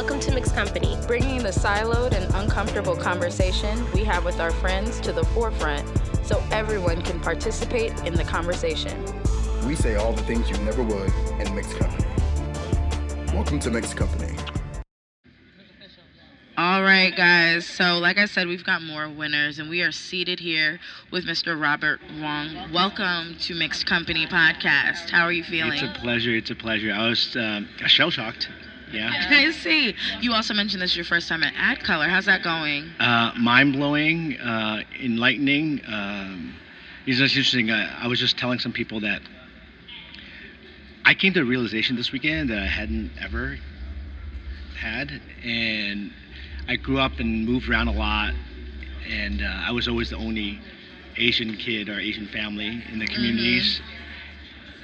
Welcome 0.00 0.20
to 0.20 0.32
Mixed 0.32 0.54
Company. 0.54 0.96
bringing 1.06 1.42
the 1.42 1.50
siloed 1.50 2.14
and 2.14 2.34
uncomfortable 2.34 2.96
conversation 2.96 3.84
we 3.92 4.02
have 4.04 4.24
with 4.24 4.40
our 4.40 4.50
friends 4.50 4.98
to 5.00 5.12
the 5.12 5.22
forefront 5.24 5.86
so 6.24 6.42
everyone 6.50 7.02
can 7.02 7.20
participate 7.20 7.92
in 8.06 8.14
the 8.14 8.24
conversation. 8.24 8.98
We 9.66 9.74
say 9.74 9.96
all 9.96 10.14
the 10.14 10.22
things 10.22 10.48
you 10.48 10.56
never 10.64 10.82
would 10.82 11.12
in 11.38 11.54
mixed 11.54 11.76
company. 11.76 12.06
Welcome 13.34 13.58
to 13.58 13.70
Mixed 13.70 13.94
Company. 13.94 14.34
All 16.56 16.82
right, 16.82 17.14
guys. 17.14 17.66
So, 17.66 17.98
like 17.98 18.16
I 18.16 18.24
said, 18.24 18.48
we've 18.48 18.64
got 18.64 18.82
more 18.82 19.06
winners, 19.06 19.58
and 19.58 19.68
we 19.68 19.82
are 19.82 19.92
seated 19.92 20.40
here 20.40 20.80
with 21.12 21.26
Mr. 21.26 21.60
Robert 21.60 22.00
Wong. 22.18 22.72
Welcome 22.72 23.36
to 23.40 23.54
Mixed 23.54 23.84
Company 23.84 24.26
Podcast. 24.26 25.10
How 25.10 25.24
are 25.24 25.32
you 25.32 25.44
feeling? 25.44 25.74
It's 25.74 25.82
a 25.82 26.00
pleasure. 26.00 26.34
It's 26.34 26.50
a 26.50 26.54
pleasure. 26.54 26.90
I 26.90 27.06
was 27.06 27.36
um, 27.36 27.68
shell 27.86 28.10
shocked. 28.10 28.48
Yeah. 28.92 29.10
I 29.30 29.50
see. 29.52 29.94
You 30.20 30.32
also 30.32 30.54
mentioned 30.54 30.82
this 30.82 30.90
is 30.90 30.96
your 30.96 31.04
first 31.04 31.28
time 31.28 31.42
at 31.42 31.54
ADCOLOR. 31.54 32.08
How's 32.08 32.26
that 32.26 32.42
going? 32.42 32.90
Uh, 32.98 33.32
Mind 33.38 33.72
blowing, 33.74 34.38
uh, 34.38 34.82
enlightening. 35.00 35.80
Um, 35.86 36.54
it's 37.06 37.18
just 37.18 37.34
interesting. 37.34 37.70
Uh, 37.70 37.98
I 37.98 38.06
was 38.08 38.18
just 38.18 38.36
telling 38.38 38.58
some 38.58 38.72
people 38.72 39.00
that 39.00 39.22
I 41.04 41.14
came 41.14 41.32
to 41.34 41.40
a 41.40 41.44
realization 41.44 41.96
this 41.96 42.12
weekend 42.12 42.50
that 42.50 42.58
I 42.58 42.66
hadn't 42.66 43.12
ever 43.20 43.58
had, 44.78 45.20
and 45.42 46.12
I 46.68 46.76
grew 46.76 46.98
up 46.98 47.18
and 47.18 47.46
moved 47.46 47.68
around 47.68 47.88
a 47.88 47.92
lot, 47.92 48.34
and 49.08 49.42
uh, 49.42 49.46
I 49.46 49.72
was 49.72 49.88
always 49.88 50.10
the 50.10 50.16
only 50.16 50.60
Asian 51.16 51.56
kid 51.56 51.88
or 51.88 51.98
Asian 51.98 52.28
family 52.28 52.82
in 52.92 52.98
the 52.98 53.06
communities. 53.06 53.80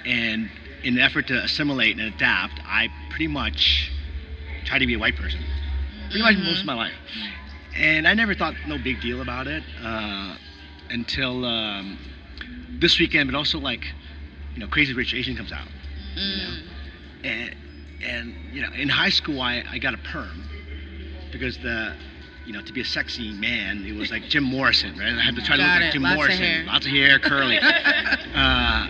And 0.05 0.51
in 0.83 0.95
an 0.95 1.01
effort 1.01 1.27
to 1.29 1.43
assimilate 1.43 1.99
and 1.99 2.15
adapt, 2.15 2.61
I 2.65 2.89
pretty 3.11 3.29
much 3.29 3.91
tried 4.67 4.81
to 4.81 4.87
be 4.87 4.95
a 4.95 4.99
white 4.99 5.17
person, 5.17 5.41
pretty 6.11 6.23
much 6.23 6.37
most 6.39 6.61
of 6.61 6.67
my 6.67 6.75
life. 6.75 6.93
And 7.77 8.07
I 8.09 8.15
never 8.15 8.35
thought 8.35 8.55
no 8.67 8.79
big 8.79 9.01
deal 9.01 9.21
about 9.23 9.47
it 9.47 9.63
uh, 9.83 10.37
until 10.91 11.45
um, 11.45 11.99
this 12.81 12.99
weekend, 12.99 13.31
but 13.31 13.37
also 13.37 13.59
like, 13.59 13.85
you 14.55 14.61
know, 14.61 14.67
Crazy 14.69 14.93
Rich 14.93 15.15
Asian 15.15 15.37
comes 15.37 15.53
out. 15.53 15.69
You 16.17 16.37
know? 16.37 16.57
And, 17.25 17.57
and, 18.03 18.35
you 18.53 18.63
know, 18.63 18.73
in 18.73 18.89
high 18.89 19.11
school, 19.11 19.41
I, 19.41 19.63
I 19.71 19.79
got 19.79 19.95
a 19.95 19.99
perm 19.99 20.49
because 21.33 21.59
the, 21.59 21.95
you 22.47 22.53
know, 22.53 22.63
to 22.63 22.73
be 22.73 22.81
a 22.81 22.85
sexy 22.85 23.33
man, 23.33 23.85
it 23.85 23.95
was 23.95 24.11
like 24.11 24.23
Jim 24.25 24.45
Morrison, 24.57 24.99
right? 24.99 25.13
I 25.13 25.21
had 25.21 25.35
to 25.37 25.43
try 25.43 25.57
to 25.57 25.63
look 25.63 25.77
it. 25.77 25.85
like 25.85 25.93
Jim 25.93 26.03
Lots 26.03 26.13
of 26.13 26.17
Morrison. 26.17 26.43
hair. 26.43 26.65
Lots 26.65 26.87
of 26.87 26.93
hair, 26.93 27.19
curly. 27.19 27.59
uh, 28.35 28.87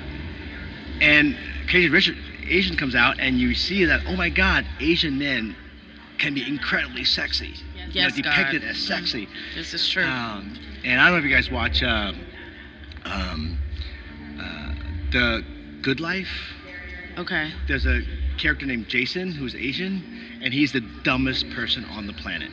and 1.01 1.37
Crazy 1.69 1.89
Rich 1.89 2.13
Asian 2.49 2.77
comes 2.77 2.95
out, 2.95 3.19
and 3.19 3.39
you 3.39 3.55
see 3.55 3.85
that, 3.87 4.03
oh 4.07 4.15
my 4.15 4.29
God, 4.29 4.65
Asian 4.79 5.19
men 5.19 5.57
can 6.19 6.35
be 6.35 6.47
incredibly 6.47 7.05
sexy. 7.05 7.55
you 7.91 8.03
know, 8.03 8.09
depicted 8.11 8.63
God. 8.63 8.71
as 8.71 8.79
sexy. 8.79 9.29
This 9.55 9.75
is 9.75 9.89
true. 9.89 10.05
Um, 10.05 10.59
and 10.85 11.01
I 11.01 11.05
don't 11.05 11.15
know 11.15 11.19
if 11.19 11.25
you 11.25 11.35
guys 11.35 11.51
watch 11.51 11.83
um, 11.83 12.21
um, 13.05 13.59
uh, 14.41 14.75
The 15.13 15.45
Good 15.83 16.01
Life. 16.01 16.29
okay. 17.19 17.53
There's 17.69 17.87
a 17.87 18.03
character 18.39 18.67
named 18.67 18.89
Jason 18.89 19.33
who's 19.33 19.55
Asian, 19.55 20.41
and 20.43 20.53
he's 20.53 20.73
the 20.73 20.83
dumbest 21.03 21.49
person 21.51 21.85
on 21.87 22.07
the 22.07 22.13
planet. 22.13 22.51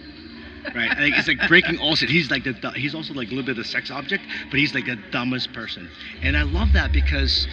Right? 0.73 0.89
I 0.89 0.95
think 0.95 1.17
it's 1.17 1.27
like 1.27 1.45
breaking 1.49 1.77
all 1.79 1.95
shit. 1.95 2.09
He's 2.09 2.31
like 2.31 2.45
the 2.45 2.71
he's 2.75 2.95
also 2.95 3.13
like 3.13 3.27
a 3.27 3.31
little 3.31 3.45
bit 3.45 3.57
of 3.57 3.65
a 3.65 3.67
sex 3.67 3.91
object, 3.91 4.23
but 4.49 4.59
he's 4.59 4.73
like 4.73 4.85
the 4.85 4.97
dumbest 5.11 5.51
person. 5.51 5.89
And 6.21 6.37
I 6.37 6.43
love 6.43 6.71
that 6.73 6.93
because 6.93 7.47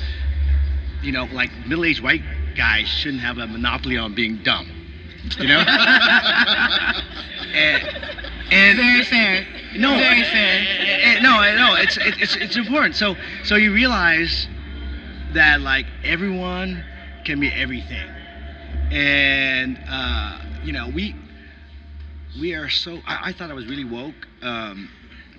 you 1.03 1.13
know, 1.13 1.25
like 1.33 1.51
middle-aged 1.67 2.03
white 2.03 2.23
guys 2.57 2.87
shouldn't 2.87 3.23
have 3.23 3.39
a 3.39 3.47
monopoly 3.47 3.97
on 3.97 4.15
being 4.15 4.37
dumb. 4.43 4.80
You 5.39 5.47
know? 5.49 5.59
and, 7.55 7.83
and 8.51 8.79
Very 8.79 9.03
fair. 9.05 9.47
no, 9.77 9.97
Very 9.97 10.23
fair. 10.25 10.65
eh, 10.81 11.21
no, 11.21 11.41
no. 11.57 11.75
It's 11.77 11.97
it, 11.99 12.15
it's 12.21 12.37
it's 12.37 12.57
important. 12.57 12.97
So 12.97 13.17
so 13.45 13.57
you 13.57 13.73
realize 13.73 14.49
that 15.33 15.61
like 15.61 15.87
everyone 16.05 16.85
can 17.25 17.39
be 17.41 17.49
everything, 17.51 18.09
and 18.91 19.79
uh, 19.89 20.39
you 20.65 20.73
know 20.73 20.89
we 20.89 21.15
we 22.41 22.55
are 22.55 22.69
so. 22.69 23.01
I, 23.07 23.19
I 23.31 23.33
thought 23.33 23.51
I 23.51 23.55
was 23.55 23.67
really 23.67 23.85
woke 23.85 24.27
um, 24.43 24.89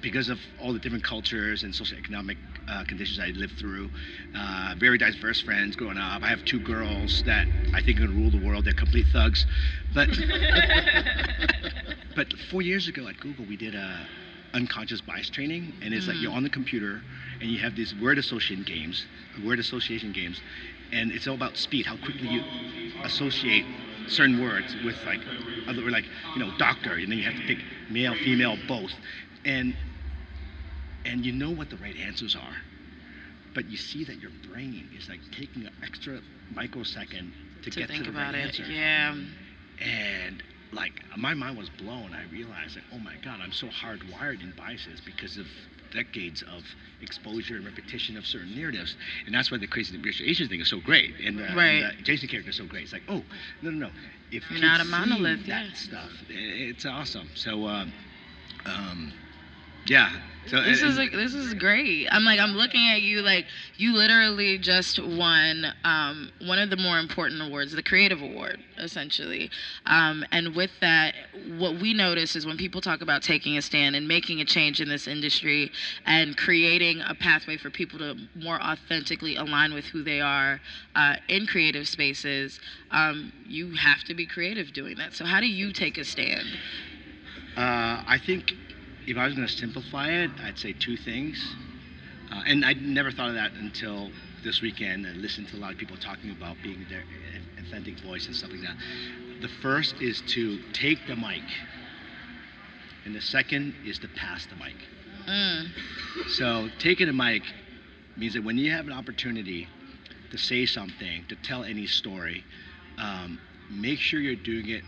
because 0.01 0.29
of 0.29 0.39
all 0.59 0.73
the 0.73 0.79
different 0.79 1.03
cultures 1.03 1.63
and 1.63 1.73
socioeconomic 1.73 2.37
uh, 2.71 2.83
conditions 2.85 3.19
I 3.19 3.27
lived 3.37 3.53
through. 3.59 3.89
Uh, 4.35 4.75
very 4.77 4.97
diverse 4.97 5.41
friends 5.41 5.75
growing 5.75 5.97
up. 5.97 6.23
I 6.23 6.27
have 6.27 6.45
two 6.45 6.59
girls 6.59 7.23
that 7.25 7.47
I 7.73 7.81
think 7.81 7.97
can 7.97 8.15
rule 8.15 8.31
the 8.31 8.45
world. 8.45 8.65
They're 8.65 8.73
complete 8.73 9.07
thugs, 9.11 9.45
but 9.93 10.09
but 12.15 12.31
four 12.49 12.61
years 12.61 12.87
ago 12.87 13.07
at 13.07 13.19
Google, 13.19 13.45
we 13.45 13.57
did 13.57 13.75
a 13.75 14.07
unconscious 14.53 15.01
bias 15.01 15.29
training, 15.29 15.73
and 15.81 15.93
it's 15.93 16.07
like 16.07 16.17
you're 16.21 16.33
on 16.33 16.43
the 16.43 16.49
computer 16.49 17.01
and 17.39 17.49
you 17.49 17.59
have 17.59 17.75
these 17.75 17.95
word 17.95 18.17
association 18.17 18.63
games, 18.63 19.05
word 19.45 19.59
association 19.59 20.11
games, 20.11 20.41
and 20.91 21.11
it's 21.11 21.27
all 21.27 21.35
about 21.35 21.57
speed, 21.57 21.85
how 21.85 21.97
quickly 21.97 22.27
you 22.27 22.43
associate 23.03 23.65
certain 24.07 24.41
words 24.41 24.75
with 24.83 24.95
like 25.05 25.21
other 25.67 25.89
like 25.89 26.05
you 26.35 26.43
know 26.43 26.51
doctor, 26.57 26.93
and 26.93 27.11
then 27.11 27.17
you 27.17 27.23
have 27.23 27.35
to 27.35 27.47
pick 27.47 27.59
male, 27.89 28.13
female, 28.15 28.57
both, 28.67 28.91
and 29.45 29.75
and 31.05 31.25
you 31.25 31.31
know 31.31 31.51
what 31.51 31.69
the 31.69 31.77
right 31.77 31.95
answers 31.97 32.35
are, 32.35 32.55
but 33.53 33.69
you 33.69 33.77
see 33.77 34.03
that 34.05 34.19
your 34.19 34.31
brain 34.47 34.89
is 34.95 35.09
like 35.09 35.21
taking 35.31 35.63
an 35.65 35.71
extra 35.83 36.21
microsecond 36.49 37.33
to, 37.63 37.69
To 37.71 37.79
get 37.79 37.87
think 37.89 38.05
to 38.05 38.11
the 38.11 38.17
about 38.17 38.33
right 38.33 38.45
it. 38.45 38.59
answer 38.59 38.63
Yeah. 38.63 39.15
and 39.79 40.43
like 40.73 40.93
my 41.17 41.33
mind 41.33 41.57
was 41.57 41.69
blown 41.69 42.13
i 42.13 42.23
realized 42.31 42.75
that 42.75 42.83
oh 42.93 42.97
my 42.99 43.15
god 43.23 43.39
i'm 43.41 43.51
so 43.51 43.67
hardwired 43.67 44.41
in 44.41 44.53
biases 44.57 45.01
because 45.05 45.37
of 45.37 45.45
decades 45.91 46.41
of 46.43 46.63
exposure 47.01 47.55
and 47.57 47.65
repetition 47.65 48.15
of 48.17 48.25
certain 48.25 48.55
narratives 48.55 48.95
and 49.25 49.35
that's 49.35 49.51
why 49.51 49.57
the 49.57 49.67
crazy 49.67 49.97
rich 49.97 50.21
asian 50.21 50.47
thing 50.47 50.61
is 50.61 50.69
so 50.69 50.79
great 50.79 51.13
and, 51.19 51.39
uh, 51.41 51.43
Right. 51.55 51.83
and 51.83 51.97
the 51.99 52.03
jason 52.03 52.29
character 52.29 52.49
is 52.51 52.57
so 52.57 52.65
great 52.65 52.83
it's 52.83 52.93
like 52.93 53.03
oh 53.09 53.23
no 53.61 53.69
no 53.71 53.87
no 53.87 53.91
if 54.31 54.49
You're 54.49 54.61
not 54.61 54.79
a 54.79 54.85
monolith, 54.85 55.45
that 55.47 55.65
yeah. 55.65 55.73
stuff 55.73 56.11
it's 56.29 56.85
awesome 56.85 57.29
so 57.35 57.67
um, 57.67 57.91
um 58.65 59.13
yeah 59.87 60.09
so 60.47 60.61
This 60.63 60.81
is 60.81 60.97
like 60.97 61.11
this 61.11 61.33
is 61.33 61.53
great. 61.53 62.07
I'm 62.11 62.23
like 62.25 62.39
I'm 62.39 62.51
looking 62.53 62.89
at 62.89 63.01
you 63.01 63.21
like 63.21 63.45
you 63.77 63.93
literally 63.93 64.57
just 64.57 64.99
won 65.01 65.67
um, 65.83 66.31
one 66.41 66.57
of 66.57 66.69
the 66.69 66.77
more 66.77 66.97
important 66.99 67.41
awards, 67.41 67.71
the 67.73 67.83
Creative 67.83 68.21
Award, 68.21 68.59
essentially. 68.77 69.51
Um, 69.85 70.25
and 70.31 70.55
with 70.55 70.71
that, 70.81 71.13
what 71.57 71.79
we 71.79 71.93
notice 71.93 72.35
is 72.35 72.45
when 72.45 72.57
people 72.57 72.81
talk 72.81 73.01
about 73.01 73.21
taking 73.21 73.55
a 73.57 73.61
stand 73.61 73.95
and 73.95 74.07
making 74.07 74.41
a 74.41 74.45
change 74.45 74.81
in 74.81 74.89
this 74.89 75.07
industry 75.07 75.71
and 76.05 76.35
creating 76.35 77.01
a 77.07 77.13
pathway 77.13 77.57
for 77.57 77.69
people 77.69 77.99
to 77.99 78.15
more 78.35 78.61
authentically 78.61 79.35
align 79.35 79.73
with 79.73 79.85
who 79.85 80.03
they 80.03 80.21
are 80.21 80.59
uh, 80.95 81.15
in 81.27 81.45
creative 81.45 81.87
spaces, 81.87 82.59
um, 82.89 83.31
you 83.45 83.75
have 83.75 84.03
to 84.05 84.15
be 84.15 84.25
creative 84.25 84.73
doing 84.73 84.97
that. 84.97 85.13
So 85.13 85.23
how 85.23 85.39
do 85.39 85.47
you 85.47 85.71
take 85.71 85.97
a 85.99 86.03
stand? 86.03 86.47
Uh, 87.55 88.01
I 88.07 88.19
think 88.23 88.53
if 89.11 89.17
I 89.17 89.25
was 89.25 89.35
going 89.35 89.47
to 89.47 89.53
simplify 89.53 90.07
it, 90.09 90.31
I'd 90.43 90.57
say 90.57 90.73
two 90.73 90.95
things. 90.95 91.37
Uh, 92.31 92.41
and 92.47 92.63
I 92.63 92.73
never 92.73 93.11
thought 93.11 93.27
of 93.27 93.35
that 93.35 93.51
until 93.55 94.09
this 94.43 94.61
weekend. 94.61 95.05
I 95.05 95.11
listened 95.11 95.49
to 95.49 95.57
a 95.57 95.59
lot 95.59 95.73
of 95.73 95.77
people 95.77 95.97
talking 95.97 96.31
about 96.31 96.55
being 96.63 96.85
their 96.89 97.03
authentic 97.59 97.99
voice 97.99 98.27
and 98.27 98.35
stuff 98.35 98.51
like 98.51 98.61
that. 98.61 98.75
The 99.41 99.49
first 99.61 100.01
is 100.01 100.21
to 100.27 100.59
take 100.71 101.05
the 101.07 101.15
mic, 101.15 101.43
and 103.05 103.13
the 103.13 103.21
second 103.21 103.75
is 103.85 103.99
to 103.99 104.07
pass 104.07 104.45
the 104.45 104.55
mic. 104.55 104.75
Mm, 105.27 105.67
So 106.29 106.69
taking 106.79 107.09
a 107.09 107.13
mic 107.13 107.43
means 108.15 108.33
that 108.33 108.43
when 108.43 108.57
you 108.57 108.71
have 108.71 108.87
an 108.87 108.93
opportunity 108.93 109.67
to 110.31 110.37
say 110.37 110.65
something, 110.65 111.25
to 111.27 111.35
tell 111.35 111.63
any 111.63 111.85
story, 111.85 112.45
um, 112.97 113.39
make 113.69 113.99
sure 113.99 114.19
you're 114.21 114.35
doing 114.35 114.69
it 114.69 114.83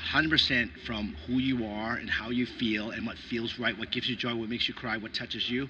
100% 0.00 0.70
from 0.86 1.16
who 1.26 1.34
you 1.34 1.66
are 1.66 1.94
and 1.96 2.08
how 2.08 2.30
you 2.30 2.46
feel 2.46 2.90
and 2.90 3.06
what 3.06 3.16
feels 3.18 3.58
right, 3.58 3.76
what 3.78 3.90
gives 3.90 4.08
you 4.08 4.16
joy, 4.16 4.34
what 4.34 4.48
makes 4.48 4.68
you 4.68 4.74
cry, 4.74 4.96
what 4.96 5.12
touches 5.14 5.48
you. 5.48 5.68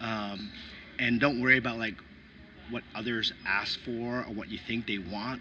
Um, 0.00 0.50
and 0.98 1.20
don't 1.20 1.40
worry 1.40 1.58
about 1.58 1.78
like 1.78 1.94
what 2.70 2.82
others 2.94 3.32
ask 3.46 3.78
for 3.80 4.24
or 4.24 4.32
what 4.34 4.48
you 4.48 4.58
think 4.66 4.86
they 4.86 4.98
want, 4.98 5.40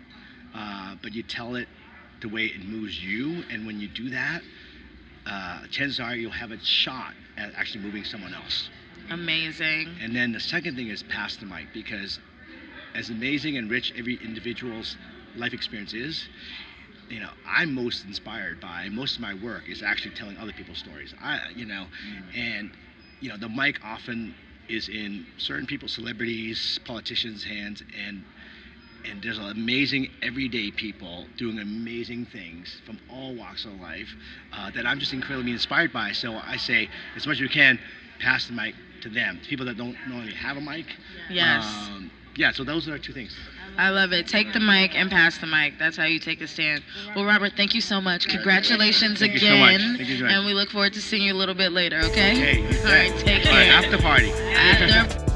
uh, 0.56 0.95
but 1.01 1.13
you 1.13 1.23
tell 1.23 1.56
it 1.56 1.68
the 2.21 2.29
way 2.29 2.45
it 2.45 2.63
moves 2.65 3.03
you. 3.03 3.44
And 3.50 3.65
when 3.65 3.79
you 3.79 3.88
do 3.88 4.09
that, 4.12 4.41
uh, 5.25 5.62
chances 5.71 6.00
are 6.00 6.15
you'll 6.15 6.31
have 6.31 6.51
a 6.51 6.59
shot 6.59 7.13
at 7.38 7.53
actually 7.56 7.83
moving 7.83 8.03
someone 8.03 8.33
else. 8.33 8.69
amazing. 9.09 9.89
And 10.01 10.15
then 10.15 10.31
the 10.31 10.39
second 10.39 10.75
thing 10.75 10.88
is 10.88 11.03
pass 11.03 11.35
the 11.38 11.45
mic 11.45 11.67
because 11.74 12.19
as 12.95 13.09
amazing 13.09 13.57
and 13.57 13.69
rich 13.69 13.94
every 13.97 14.15
individual's 14.15 14.95
life 15.35 15.53
experience 15.53 15.94
is, 15.94 16.27
you 17.09 17.19
know, 17.19 17.30
I'm 17.45 17.74
most 17.74 18.06
inspired 18.06 18.59
by 18.62 18.89
most 18.89 19.15
of 19.15 19.21
my 19.21 19.33
work 19.33 19.69
is 19.69 19.81
actually 19.81 20.12
telling 20.12 20.38
other 20.38 20.53
people's 20.53 20.80
stories. 20.80 21.13
I, 21.21 21.39
you 21.56 21.65
know, 21.65 21.86
and 22.36 22.71
you 23.19 23.30
know, 23.30 23.38
the 23.38 23.50
mic 23.50 23.80
often 23.83 24.36
is 24.69 24.88
in 24.89 25.25
certain 25.38 25.65
people's 25.68 25.94
celebrities, 25.94 26.80
politicians' 26.86 27.44
hands, 27.44 27.83
and 27.98 28.24
and 29.06 29.21
there's 29.24 29.39
amazing 29.39 30.07
everyday 30.21 30.71
people 30.71 31.27
doing 31.38 31.59
amazing 31.59 32.25
things 32.25 32.81
from 32.86 33.00
all 33.09 33.36
walks 33.36 33.65
of 33.65 33.74
life 33.74 34.15
uh, 34.53 34.69
that 34.71 34.86
I'm 34.86 35.00
just 35.00 35.13
incredibly 35.13 35.51
inspired 35.51 35.92
by. 35.92 36.12
So 36.12 36.36
I 36.36 36.57
say, 36.57 36.88
as 37.15 37.25
much 37.25 37.38
as 37.38 37.42
we 37.42 37.50
can, 37.50 37.80
pass 38.19 38.45
the 38.48 38.53
mic 38.53 38.75
to 39.01 39.09
them, 39.09 39.39
to 39.42 39.50
people 39.50 39.65
that 39.65 39.77
don't 39.77 39.98
normally 40.07 40.33
have 40.33 40.57
a 40.57 40.62
mic. 40.62 40.86
Yes. 41.31 41.63
Um, 41.65 42.12
yeah. 42.35 42.51
So 42.51 42.63
those 42.63 42.87
are 42.87 42.93
our 42.93 42.97
two 42.97 43.13
things. 43.13 43.35
I 43.77 43.89
love 43.89 44.11
it. 44.11 44.27
Take 44.27 44.51
the 44.53 44.59
mic 44.59 44.95
and 44.95 45.09
pass 45.09 45.37
the 45.37 45.47
mic. 45.47 45.79
That's 45.79 45.95
how 45.95 46.03
you 46.03 46.19
take 46.19 46.41
a 46.41 46.47
stand. 46.47 46.83
Well, 47.15 47.25
Robert, 47.25 47.53
thank 47.55 47.73
you 47.73 47.79
so 47.81 48.01
much. 48.01 48.27
Congratulations 48.27 49.19
Thank 49.19 49.33
you 49.33 49.39
so 49.39 49.55
much. 49.55 49.75
again. 49.75 49.97
Thank 49.97 50.09
you 50.09 50.17
so 50.17 50.23
much. 50.25 50.33
and 50.33 50.45
we 50.45 50.53
look 50.53 50.69
forward 50.69 50.93
to 50.93 51.01
seeing 51.01 51.23
you 51.23 51.33
a 51.33 51.39
little 51.39 51.55
bit 51.55 51.71
later, 51.71 51.99
okay? 51.99 52.33
Okay. 52.33 52.77
All 52.79 52.83
right, 52.93 53.17
take 53.19 53.45
All 53.45 53.53
right, 53.53 53.67
care. 53.67 53.73
after 53.73 53.97
party. 53.97 54.29
After 54.31 55.30